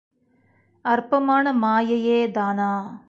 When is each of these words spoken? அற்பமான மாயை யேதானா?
அற்பமான 0.85 1.53
மாயை 1.53 1.99
யேதானா? 2.07 2.71